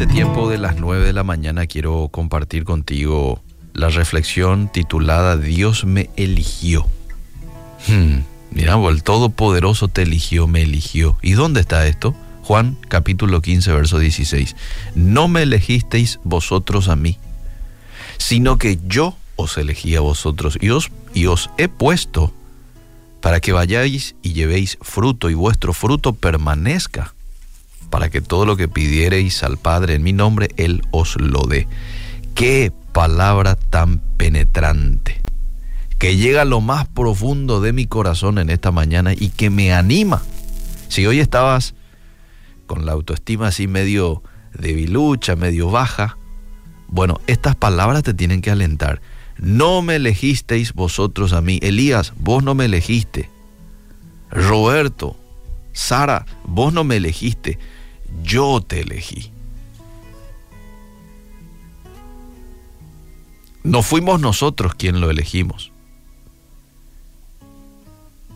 [0.00, 3.42] este tiempo de las 9 de la mañana quiero compartir contigo
[3.74, 6.86] la reflexión titulada Dios me eligió.
[7.88, 8.18] Hmm,
[8.52, 11.18] mira, el Todopoderoso te eligió, me eligió.
[11.20, 12.14] ¿Y dónde está esto?
[12.44, 14.54] Juan capítulo 15, verso 16.
[14.94, 17.18] No me elegisteis vosotros a mí,
[18.18, 22.32] sino que yo os elegí a vosotros y os, y os he puesto
[23.20, 27.16] para que vayáis y llevéis fruto y vuestro fruto permanezca,
[27.90, 31.66] para que todo lo que pidiereis al Padre en mi nombre, Él os lo dé.
[32.34, 35.20] Qué palabra tan penetrante,
[35.98, 39.72] que llega a lo más profundo de mi corazón en esta mañana y que me
[39.72, 40.22] anima.
[40.88, 41.74] Si hoy estabas
[42.66, 44.22] con la autoestima así medio
[44.58, 46.16] debilucha, medio baja,
[46.88, 49.00] bueno, estas palabras te tienen que alentar
[49.38, 51.58] no me elegisteis vosotros a mí.
[51.62, 53.30] Elías, vos no me elegiste.
[54.30, 55.16] Roberto,
[55.72, 57.58] Sara, vos no me elegiste.
[58.22, 59.30] Yo te elegí.
[63.62, 65.72] No fuimos nosotros quien lo elegimos.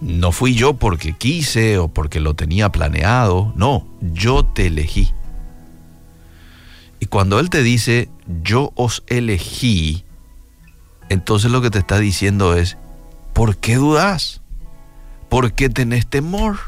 [0.00, 3.52] No fui yo porque quise o porque lo tenía planeado.
[3.54, 5.12] No, yo te elegí.
[7.00, 8.08] Y cuando Él te dice,
[8.42, 10.04] yo os elegí,
[11.08, 12.76] entonces lo que te está diciendo es,
[13.32, 14.40] ¿por qué dudas?
[15.28, 16.58] ¿Por qué tenés temor?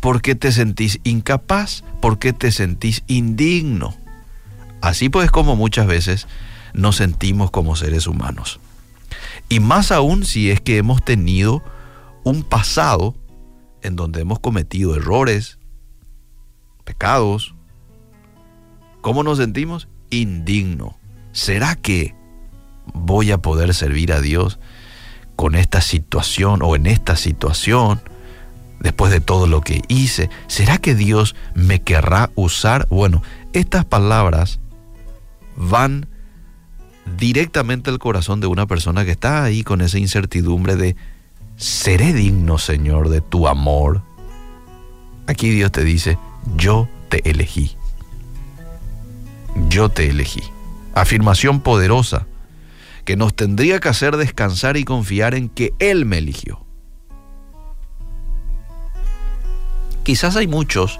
[0.00, 1.84] ¿Por qué te sentís incapaz?
[2.00, 3.94] ¿Por qué te sentís indigno?
[4.80, 6.26] Así pues como muchas veces
[6.72, 8.60] nos sentimos como seres humanos.
[9.48, 11.62] Y más aún si es que hemos tenido
[12.24, 13.14] un pasado
[13.82, 15.58] en donde hemos cometido errores,
[16.84, 17.54] pecados.
[19.00, 19.88] ¿Cómo nos sentimos?
[20.10, 20.98] Indigno.
[21.32, 22.14] ¿Será que
[22.92, 24.58] voy a poder servir a Dios
[25.36, 28.02] con esta situación o en esta situación,
[28.80, 30.28] después de todo lo que hice?
[30.48, 32.86] ¿Será que Dios me querrá usar?
[32.90, 33.22] Bueno,
[33.52, 34.60] estas palabras
[35.56, 36.06] van
[37.18, 40.96] directamente al corazón de una persona que está ahí con esa incertidumbre de,
[41.56, 44.02] ¿seré digno, Señor, de tu amor?
[45.26, 46.18] Aquí Dios te dice,
[46.56, 47.76] yo te elegí.
[49.68, 50.42] Yo te elegí.
[50.94, 52.26] Afirmación poderosa
[53.04, 56.64] que nos tendría que hacer descansar y confiar en que Él me eligió.
[60.10, 60.98] Quizás hay muchos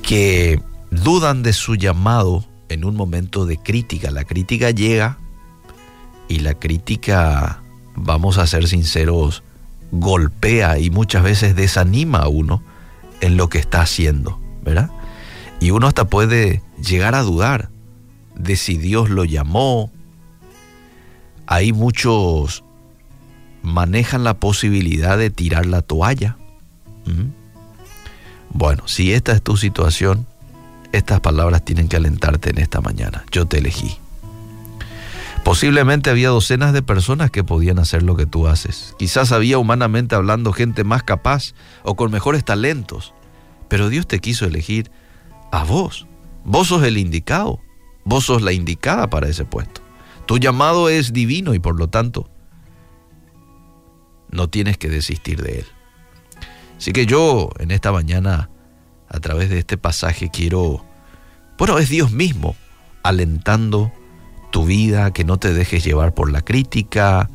[0.00, 4.10] que dudan de su llamado en un momento de crítica.
[4.10, 5.18] La crítica llega
[6.26, 7.60] y la crítica,
[7.94, 9.42] vamos a ser sinceros,
[9.92, 12.62] golpea y muchas veces desanima a uno
[13.20, 14.88] en lo que está haciendo, ¿verdad?
[15.60, 17.68] Y uno hasta puede llegar a dudar
[18.36, 19.92] de si Dios lo llamó,
[21.46, 22.64] hay muchos
[23.60, 26.38] manejan la posibilidad de tirar la toalla.
[28.50, 30.26] Bueno, si esta es tu situación,
[30.92, 33.24] estas palabras tienen que alentarte en esta mañana.
[33.30, 33.98] Yo te elegí.
[35.44, 38.94] Posiblemente había docenas de personas que podían hacer lo que tú haces.
[38.98, 43.14] Quizás había humanamente hablando gente más capaz o con mejores talentos.
[43.68, 44.90] Pero Dios te quiso elegir
[45.50, 46.06] a vos.
[46.44, 47.60] Vos sos el indicado.
[48.04, 49.80] Vos sos la indicada para ese puesto.
[50.26, 52.28] Tu llamado es divino y por lo tanto
[54.30, 55.66] no tienes que desistir de él.
[56.80, 58.48] Así que yo en esta mañana,
[59.06, 60.82] a través de este pasaje, quiero,
[61.58, 62.56] bueno, es Dios mismo
[63.02, 63.92] alentando
[64.50, 67.28] tu vida, que no te dejes llevar por la crítica,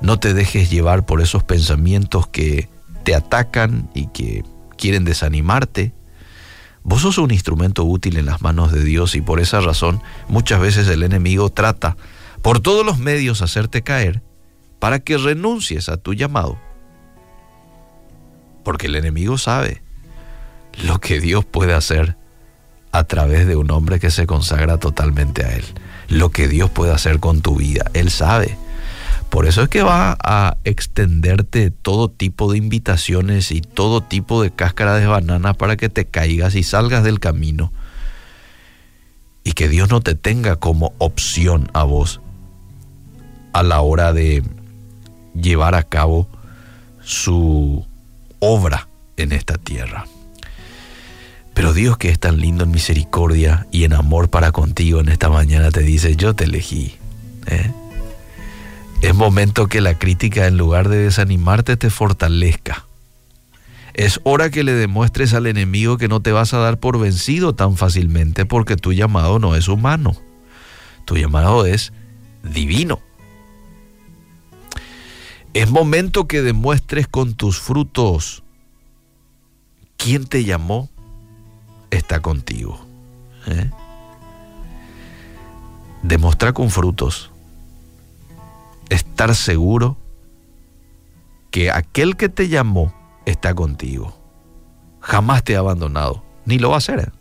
[0.00, 2.70] no te dejes llevar por esos pensamientos que
[3.04, 4.42] te atacan y que
[4.78, 5.92] quieren desanimarte.
[6.82, 10.62] Vos sos un instrumento útil en las manos de Dios y por esa razón muchas
[10.62, 11.98] veces el enemigo trata
[12.40, 14.22] por todos los medios hacerte caer
[14.78, 16.58] para que renuncies a tu llamado.
[18.64, 19.82] Porque el enemigo sabe
[20.84, 22.16] lo que Dios puede hacer
[22.92, 25.64] a través de un hombre que se consagra totalmente a Él.
[26.08, 27.90] Lo que Dios puede hacer con tu vida.
[27.94, 28.56] Él sabe.
[29.30, 34.50] Por eso es que va a extenderte todo tipo de invitaciones y todo tipo de
[34.50, 37.72] cáscara de banana para que te caigas y salgas del camino.
[39.42, 42.20] Y que Dios no te tenga como opción a vos
[43.54, 44.42] a la hora de
[45.34, 46.28] llevar a cabo
[47.02, 47.86] su
[48.42, 50.04] obra en esta tierra.
[51.54, 55.28] Pero Dios que es tan lindo en misericordia y en amor para contigo en esta
[55.28, 56.96] mañana te dice, yo te elegí.
[57.46, 57.70] ¿eh?
[59.00, 62.84] Es momento que la crítica en lugar de desanimarte te fortalezca.
[63.94, 67.54] Es hora que le demuestres al enemigo que no te vas a dar por vencido
[67.54, 70.16] tan fácilmente porque tu llamado no es humano.
[71.04, 71.92] Tu llamado es
[72.42, 73.00] divino.
[75.54, 78.42] Es momento que demuestres con tus frutos
[79.96, 80.88] quién te llamó
[81.90, 82.80] está contigo.
[83.46, 83.70] ¿eh?
[86.02, 87.30] demostrar con frutos,
[88.90, 89.96] estar seguro
[91.50, 92.92] que aquel que te llamó
[93.24, 94.18] está contigo.
[95.00, 97.12] Jamás te ha abandonado, ni lo va a hacer.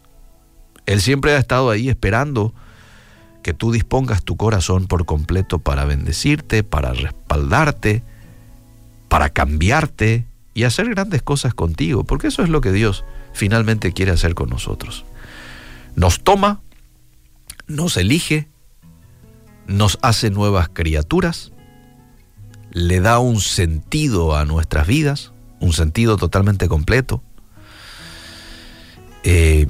[0.86, 2.54] Él siempre ha estado ahí esperando
[3.44, 8.04] que tú dispongas tu corazón por completo para bendecirte, para respaldarte,
[9.12, 13.04] para cambiarte y hacer grandes cosas contigo, porque eso es lo que Dios
[13.34, 15.04] finalmente quiere hacer con nosotros.
[15.98, 16.62] Nos toma,
[17.68, 18.48] nos elige,
[19.68, 21.52] nos hace nuevas criaturas,
[22.72, 27.22] le da un sentido a nuestras vidas, un sentido totalmente completo
[29.26, 29.68] eh,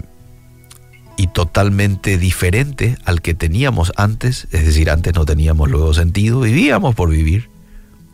[1.18, 6.94] y totalmente diferente al que teníamos antes, es decir, antes no teníamos luego sentido, vivíamos
[6.94, 7.51] por vivir.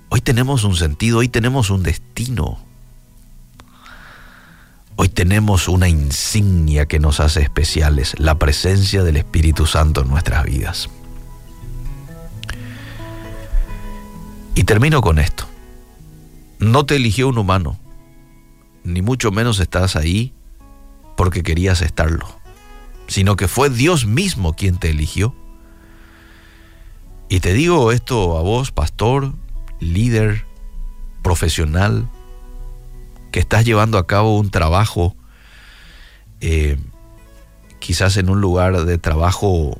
[0.10, 2.60] Hoy tenemos un sentido, hoy tenemos un destino.
[4.96, 10.44] Hoy tenemos una insignia que nos hace especiales, la presencia del Espíritu Santo en nuestras
[10.44, 10.90] vidas.
[14.56, 15.48] Y termino con esto.
[16.58, 17.78] No te eligió un humano,
[18.84, 20.34] ni mucho menos estás ahí
[21.16, 22.28] porque querías estarlo,
[23.08, 25.36] sino que fue Dios mismo quien te eligió.
[27.30, 29.34] Y te digo esto a vos, pastor,
[29.80, 30.46] líder,
[31.22, 32.08] profesional,
[33.32, 35.16] que estás llevando a cabo un trabajo,
[36.42, 36.78] eh,
[37.80, 39.80] quizás en un lugar de trabajo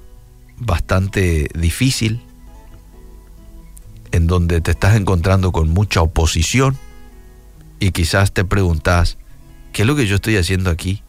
[0.58, 2.22] bastante difícil,
[4.12, 6.78] en donde te estás encontrando con mucha oposición
[7.80, 9.18] y quizás te preguntas,
[9.72, 11.04] ¿qué es lo que yo estoy haciendo aquí?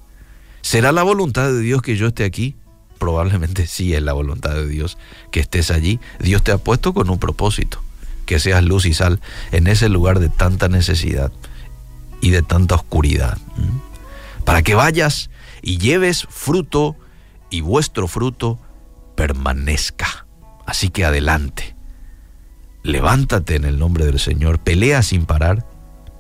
[0.61, 2.57] ¿Será la voluntad de Dios que yo esté aquí?
[2.99, 4.99] Probablemente sí es la voluntad de Dios
[5.31, 6.01] que estés allí.
[6.21, 7.81] Dios te ha puesto con un propósito,
[8.29, 9.23] que seas luz y sal
[9.53, 11.33] en ese lugar de tanta necesidad
[12.21, 13.39] y de tanta oscuridad.
[14.45, 15.31] Para que vayas
[15.63, 16.95] y lleves fruto
[17.49, 18.59] y vuestro fruto
[19.17, 20.27] permanezca.
[20.67, 21.75] Así que adelante
[22.83, 25.67] levántate en el nombre del Señor, pelea sin parar,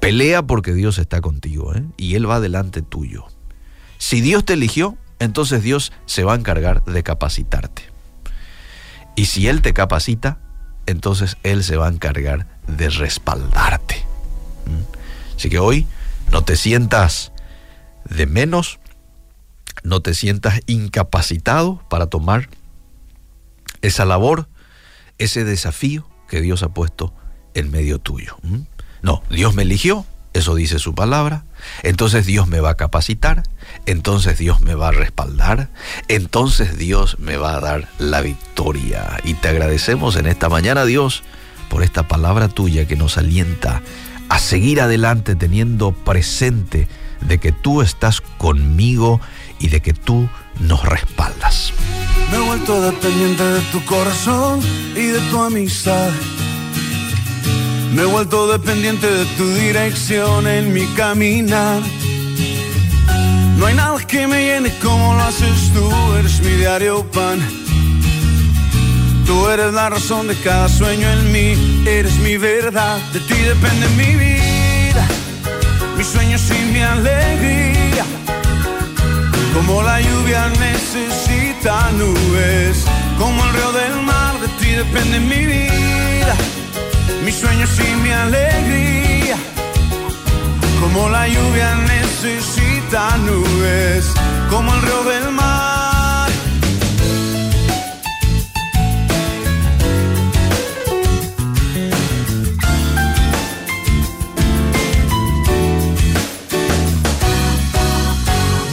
[0.01, 1.85] pelea porque Dios está contigo ¿eh?
[1.99, 3.27] y Él va delante tuyo.
[3.99, 7.83] Si Dios te eligió, entonces Dios se va a encargar de capacitarte.
[9.15, 10.41] Y si Él te capacita,
[10.89, 14.05] entonces Él se va a encargar de respaldarte.
[14.65, 15.37] ¿Mm?
[15.37, 15.87] Así que hoy
[16.33, 17.31] no te sientas
[18.09, 18.79] de menos,
[19.83, 22.49] no te sientas incapacitado para tomar
[23.83, 24.49] esa labor,
[25.19, 27.13] ese desafío que Dios ha puesto
[27.53, 28.39] en medio tuyo.
[29.03, 30.07] No, Dios me eligió,
[30.39, 31.45] eso dice su palabra,
[31.83, 33.43] entonces Dios me va a capacitar,
[33.87, 35.69] entonces Dios me va a respaldar,
[36.09, 39.19] entonces Dios me va a dar la victoria.
[39.25, 41.23] Y te agradecemos en esta mañana, Dios,
[41.69, 43.83] por esta palabra tuya que nos alienta
[44.29, 46.89] a seguir adelante teniendo presente
[47.21, 49.21] de que tú estás conmigo
[49.59, 50.29] y de que tú
[50.61, 51.73] nos respaldas.
[52.31, 54.61] Me he vuelto dependiente de tu corazón
[54.95, 56.13] y de tu amistad.
[57.95, 61.83] Me he vuelto dependiente de tu dirección en mi caminar.
[63.59, 67.39] No hay nada que me llene como lo haces tú, eres mi diario pan.
[69.27, 73.87] Tú eres la razón de cada sueño en mí, eres mi verdad, de ti depende
[73.91, 75.07] mi vida,
[75.99, 78.05] mis sueños y mi alegría.
[79.53, 82.85] Como la lluvia necesita nubes,
[83.19, 86.35] como el río del mar, de ti depende mi vida,
[87.25, 89.37] mis sueños y mi alegría.
[90.81, 94.05] Como la lluvia necesita nubes,
[94.51, 96.31] como el río del mar.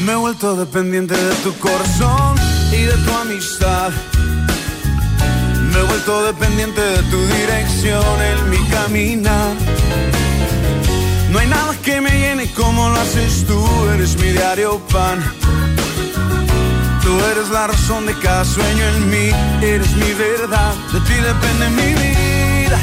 [0.05, 2.35] Me he vuelto dependiente de tu corazón
[2.71, 3.91] y de tu amistad.
[5.95, 9.55] Vuelto dependiente de tu dirección en mi caminar.
[11.31, 15.23] No hay nada que me llene como lo haces tú, eres mi diario pan.
[17.01, 19.29] Tú eres la razón de cada sueño en mí,
[19.61, 22.77] eres mi verdad, de ti depende mi vida,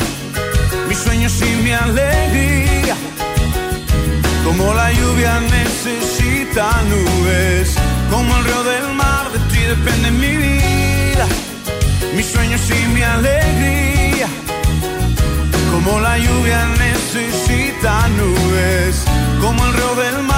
[0.89, 2.97] mis sueños y mi alegría.
[4.43, 7.75] Como la lluvia necesita nubes,
[8.11, 10.32] como el río del mar, de ti depende mi
[17.15, 19.05] necesita nubes,
[19.41, 20.32] como el río del mar